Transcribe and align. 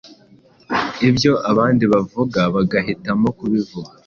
ibyo 1.09 1.33
abandi 1.51 1.83
bavuga 1.93 2.39
bagahitamo 2.55 3.27
kubivuga 3.37 3.91